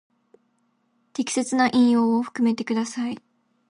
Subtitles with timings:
[1.13, 3.21] 適切な引用を含めてください。